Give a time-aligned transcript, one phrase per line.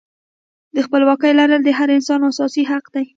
[0.75, 3.05] د خپلواکۍ لرل د هر انسان اساسي حق دی.